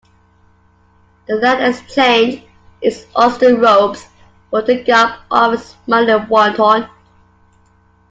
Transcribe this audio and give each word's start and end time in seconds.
The 1.27 1.35
land 1.35 1.63
exchanged 1.63 2.41
its 2.81 3.05
austere 3.15 3.61
robes 3.61 4.07
for 4.49 4.63
the 4.63 4.83
garb 4.83 5.19
of 5.29 5.53
a 5.53 5.57
smiling 5.59 6.27
wanton. 6.27 6.89